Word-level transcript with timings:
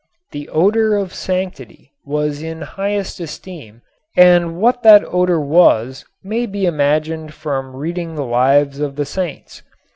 "The 0.31 0.49
odor 0.49 0.97
of 0.97 1.13
sanctity" 1.13 1.91
was 2.03 2.41
in 2.41 2.61
highest 2.63 3.19
esteem 3.19 3.83
and 4.17 4.57
what 4.57 4.81
that 4.81 5.03
odor 5.05 5.39
was 5.39 6.05
may 6.23 6.47
be 6.47 6.65
imagined 6.65 7.35
from 7.35 7.75
reading 7.75 8.15
the 8.15 8.25
lives 8.25 8.79
of 8.79 8.95
the 8.95 9.05
saints. 9.05 9.61